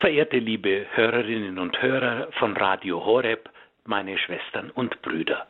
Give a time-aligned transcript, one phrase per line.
[0.00, 3.50] Verehrte liebe Hörerinnen und Hörer von Radio Horeb,
[3.84, 5.48] meine Schwestern und Brüder.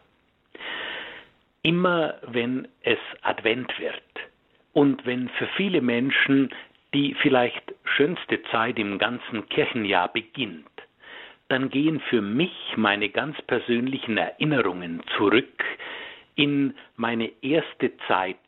[1.61, 4.03] Immer wenn es Advent wird
[4.73, 6.49] und wenn für viele Menschen
[6.95, 10.65] die vielleicht schönste Zeit im ganzen Kirchenjahr beginnt,
[11.49, 15.63] dann gehen für mich meine ganz persönlichen Erinnerungen zurück
[16.37, 18.39] in meine erste Zeit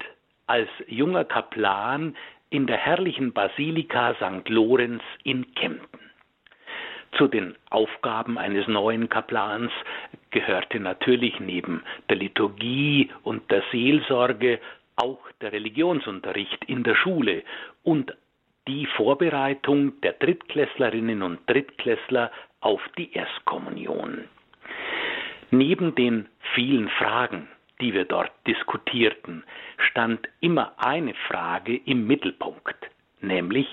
[0.47, 2.17] als junger Kaplan
[2.51, 4.49] in der herrlichen Basilika St.
[4.49, 6.01] Lorenz in Kempten.
[7.17, 9.73] Zu den Aufgaben eines neuen Kaplans
[10.31, 14.61] gehörte natürlich neben der Liturgie und der Seelsorge
[14.97, 17.43] auch der Religionsunterricht in der Schule
[17.83, 18.15] und
[18.69, 22.31] die Vorbereitung der Drittklässlerinnen und Drittklässler
[22.61, 24.25] auf die Erstkommunion.
[25.51, 27.49] Neben den vielen Fragen,
[27.81, 29.45] die wir dort diskutierten,
[29.79, 32.77] stand immer eine Frage im Mittelpunkt,
[33.21, 33.69] nämlich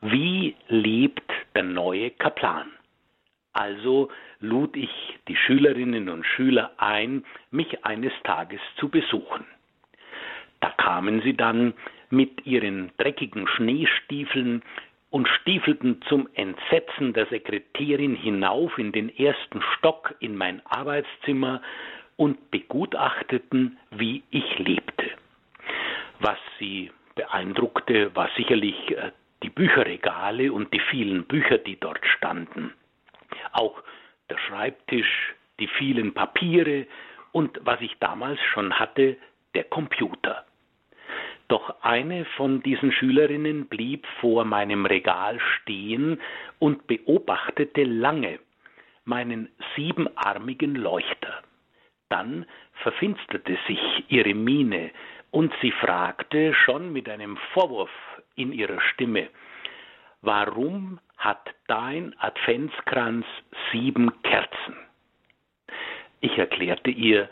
[0.00, 2.70] wie lebt der neue Kaplan?
[3.52, 4.10] Also
[4.40, 4.90] lud ich
[5.28, 9.44] die Schülerinnen und Schüler ein, mich eines Tages zu besuchen.
[10.60, 11.74] Da kamen sie dann
[12.10, 14.62] mit ihren dreckigen Schneestiefeln
[15.10, 21.60] und stiefelten zum Entsetzen der Sekretärin hinauf in den ersten Stock in mein Arbeitszimmer
[22.16, 25.10] und begutachteten, wie ich lebte.
[26.20, 32.72] Was sie beeindruckte, war sicherlich äh, die Bücherregale und die vielen Bücher, die dort standen.
[33.52, 33.82] Auch
[34.30, 36.86] der Schreibtisch, die vielen Papiere
[37.32, 39.16] und was ich damals schon hatte,
[39.54, 40.44] der Computer.
[41.48, 46.20] Doch eine von diesen Schülerinnen blieb vor meinem Regal stehen
[46.58, 48.38] und beobachtete lange
[49.04, 51.42] meinen siebenarmigen Leuchter.
[52.12, 52.44] Dann
[52.82, 54.90] verfinsterte sich ihre Miene
[55.30, 57.90] und sie fragte schon mit einem Vorwurf
[58.34, 59.30] in ihrer Stimme,
[60.20, 63.24] warum hat dein Adventskranz
[63.72, 64.76] sieben Kerzen?
[66.20, 67.30] Ich erklärte ihr,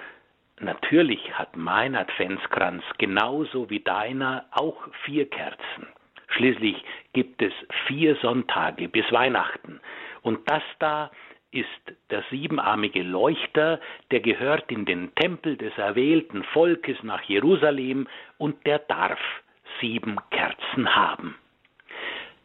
[0.62, 5.88] Natürlich hat mein Adventskranz genauso wie deiner auch vier Kerzen.
[6.28, 6.76] Schließlich
[7.14, 7.52] gibt es
[7.86, 9.80] vier Sonntage bis Weihnachten.
[10.20, 11.10] Und das da
[11.52, 11.66] ist
[12.10, 13.80] der siebenarmige Leuchter,
[14.10, 18.06] der gehört in den Tempel des erwählten Volkes nach Jerusalem
[18.38, 19.18] und der darf
[19.80, 21.36] sieben Kerzen haben.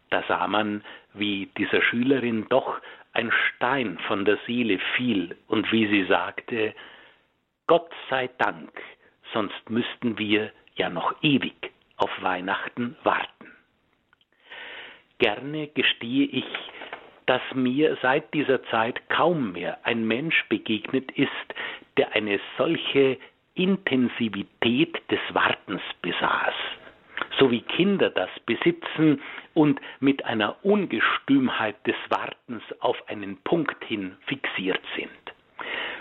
[0.09, 0.83] Da sah man,
[1.13, 2.79] wie dieser Schülerin doch
[3.13, 6.73] ein Stein von der Seele fiel und wie sie sagte,
[7.67, 8.72] Gott sei Dank,
[9.33, 13.51] sonst müssten wir ja noch ewig auf Weihnachten warten.
[15.17, 16.45] Gerne gestehe ich,
[17.25, 21.30] dass mir seit dieser Zeit kaum mehr ein Mensch begegnet ist,
[21.97, 23.18] der eine solche
[23.56, 26.53] Intensivität des Wartens besaß,
[27.40, 29.22] so wie Kinder das besitzen
[29.53, 35.09] und mit einer Ungestümheit des Wartens auf einen Punkt hin fixiert sind.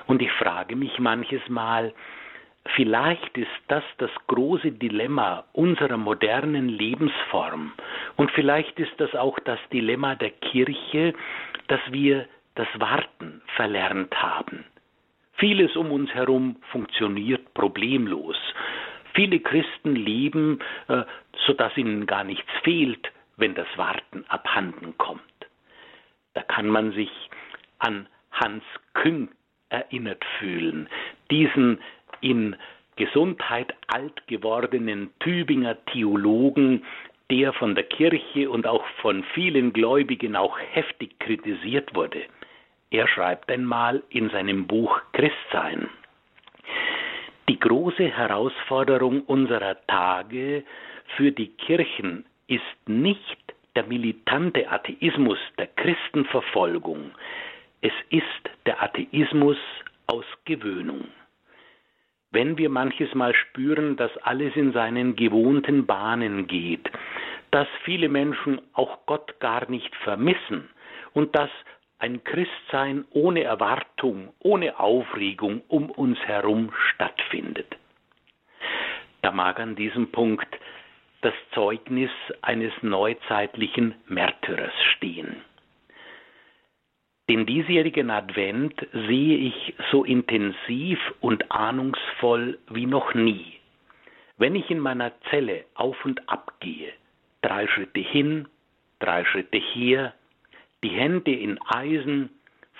[0.07, 1.95] Und ich frage mich manches Mal,
[2.75, 7.73] vielleicht ist das das große Dilemma unserer modernen Lebensform.
[8.17, 11.15] Und vielleicht ist das auch das Dilemma der Kirche,
[11.69, 14.65] dass wir das Warten verlernt haben.
[15.35, 18.37] Vieles um uns herum funktioniert problemlos.
[19.15, 21.03] Viele Christen leben, äh,
[21.47, 25.23] sodass ihnen gar nichts fehlt, wenn das Warten abhanden kommt.
[26.35, 27.11] Da kann man sich
[27.79, 28.65] an Hans
[28.95, 29.29] Küng
[29.69, 30.89] erinnert fühlen.
[31.31, 31.81] Diesen
[32.21, 32.57] in
[32.97, 36.85] Gesundheit alt gewordenen Tübinger Theologen,
[37.31, 42.23] der von der Kirche und auch von vielen Gläubigen auch heftig kritisiert wurde.
[42.91, 45.89] Er schreibt einmal in seinem Buch Christsein.
[47.49, 50.65] Die große Herausforderung unserer Tage
[51.17, 57.11] für die Kirchen ist nicht der militante Atheismus der Christenverfolgung,
[57.81, 58.25] es ist
[58.65, 59.59] der Atheismus
[60.07, 61.09] aus Gewöhnung.
[62.34, 66.91] Wenn wir manches Mal spüren, dass alles in seinen gewohnten Bahnen geht,
[67.53, 70.69] dass viele Menschen auch Gott gar nicht vermissen
[71.13, 71.51] und dass
[72.01, 77.77] ein Christsein ohne Erwartung, ohne Aufregung um uns herum stattfindet.
[79.22, 80.59] Da mag an diesem Punkt
[81.21, 82.10] das Zeugnis
[82.42, 85.36] eines neuzeitlichen Märtyrers stehen.
[87.30, 93.54] Den diesjährigen Advent sehe ich so intensiv und ahnungsvoll wie noch nie.
[94.36, 96.92] Wenn ich in meiner Zelle auf und ab gehe,
[97.41, 98.47] drei Schritte hin,
[98.98, 100.12] drei Schritte her,
[100.82, 102.28] die Hände in Eisen,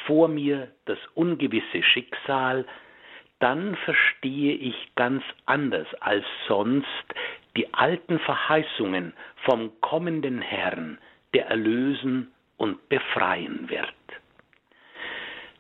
[0.07, 2.67] vor mir das ungewisse Schicksal,
[3.39, 6.87] dann verstehe ich ganz anders als sonst
[7.57, 9.15] die alten Verheißungen
[9.45, 10.99] vom kommenden Herrn,
[11.33, 13.95] der erlösen und befreien wird.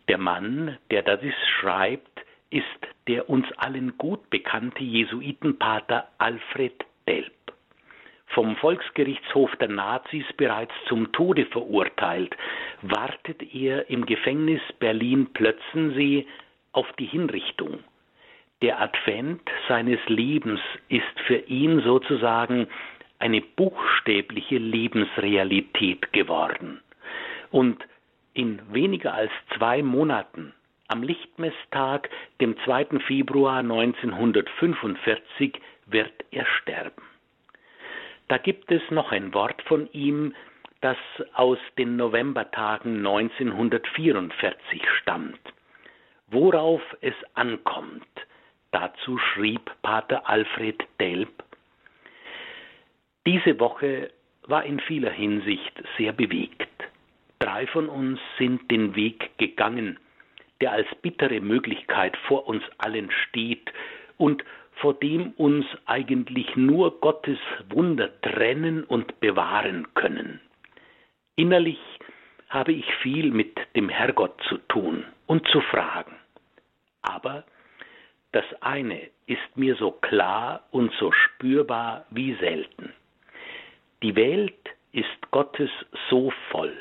[0.09, 1.21] Der Mann, der das
[1.61, 2.65] schreibt, ist
[3.09, 7.33] der uns allen gut bekannte Jesuitenpater Alfred Delp.
[8.29, 12.37] Vom Volksgerichtshof der Nazis bereits zum Tode verurteilt,
[12.83, 16.27] wartet er im Gefängnis Berlin-Plötzensee
[16.73, 17.85] auf die Hinrichtung.
[18.63, 22.67] Der Advent seines Lebens ist für ihn sozusagen
[23.19, 26.81] eine buchstäbliche Lebensrealität geworden.
[27.51, 27.85] Und
[28.35, 30.53] in weniger als zwei Monaten,
[30.89, 32.11] am Lichtmesstag,
[32.41, 33.01] dem 2.
[33.07, 37.03] Februar 1945, wird er sterben.
[38.29, 40.35] Da gibt es noch ein Wort von ihm,
[40.81, 40.97] das
[41.33, 45.41] aus den Novembertagen 1944 stammt.
[46.27, 48.07] Worauf es ankommt,
[48.71, 51.45] dazu schrieb Pater Alfred Delp,
[53.27, 54.11] diese Woche
[54.47, 56.69] war in vieler Hinsicht sehr bewegt.
[57.45, 59.99] Drei von uns sind den Weg gegangen,
[60.63, 63.71] der als bittere Möglichkeit vor uns allen steht
[64.17, 64.43] und
[64.77, 67.39] vor dem uns eigentlich nur Gottes
[67.69, 70.41] Wunder trennen und bewahren können.
[71.37, 71.79] Innerlich
[72.49, 76.17] habe ich viel mit dem Herrgott zu tun und zu fragen.
[77.03, 77.45] Aber
[78.33, 82.95] das eine ist mir so klar und so spürbar wie selten.
[84.03, 85.69] Die Welt ist Gottes
[86.09, 86.75] so voll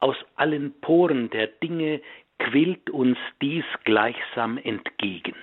[0.00, 2.00] aus allen Poren der Dinge
[2.38, 5.34] quillt uns dies gleichsam entgegen.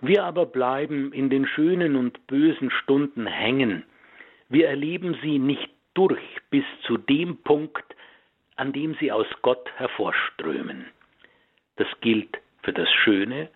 [0.00, 3.84] Wir aber bleiben in den schönen und bösen Stunden hängen.
[4.48, 7.84] Wir erleben sie nicht durch bis zu dem Punkt,
[8.56, 10.86] an dem sie aus Gott hervorströmen.
[11.76, 13.48] Das gilt für das Schöne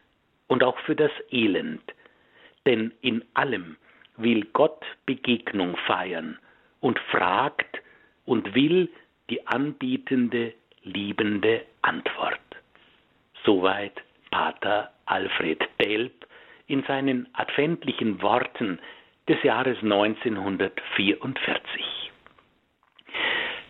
[0.48, 1.82] und auch für das Elend,
[2.66, 3.76] denn in allem
[4.16, 6.38] will Gott Begegnung feiern
[6.80, 7.80] und fragt
[8.24, 8.90] und will
[9.30, 12.40] die anbietende, liebende Antwort.
[13.44, 13.92] Soweit
[14.30, 16.26] Pater Alfred Delp
[16.66, 18.78] in seinen adventlichen Worten
[19.28, 22.10] des Jahres 1944.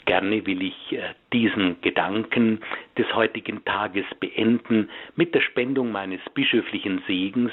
[0.06, 2.60] Gerne will ich äh, diesen Gedanken
[2.98, 7.52] des heutigen Tages beenden mit der Spendung meines bischöflichen Segens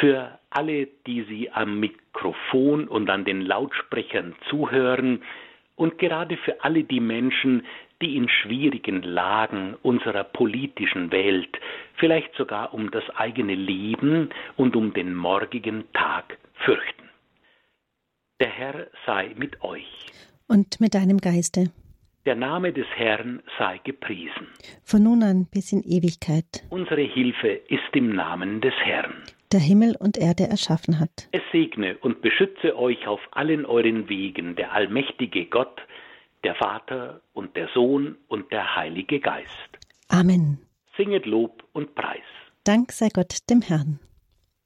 [0.00, 5.22] für alle, die Sie am Mikrofon und an den Lautsprechern zuhören,
[5.76, 7.64] und gerade für alle die Menschen,
[8.02, 11.56] die in schwierigen Lagen unserer politischen Welt,
[11.96, 17.08] vielleicht sogar um das eigene Leben und um den morgigen Tag fürchten.
[18.40, 19.86] Der Herr sei mit euch.
[20.48, 21.70] Und mit deinem Geiste.
[22.26, 24.48] Der Name des Herrn sei gepriesen.
[24.82, 26.64] Von nun an bis in Ewigkeit.
[26.70, 29.22] Unsere Hilfe ist im Namen des Herrn
[29.52, 31.28] der Himmel und Erde erschaffen hat.
[31.32, 35.80] Es segne und beschütze euch auf allen euren Wegen der allmächtige Gott,
[36.44, 39.70] der Vater und der Sohn und der Heilige Geist.
[40.08, 40.58] Amen.
[40.96, 42.24] Singet Lob und Preis.
[42.64, 44.00] Dank sei Gott dem Herrn.